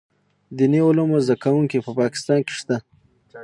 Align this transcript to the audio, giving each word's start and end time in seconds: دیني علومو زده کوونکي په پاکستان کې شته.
دیني 0.57 0.79
علومو 0.87 1.17
زده 1.25 1.35
کوونکي 1.43 1.77
په 1.85 1.91
پاکستان 2.01 2.39
کې 2.47 2.53
شته. 2.59 2.77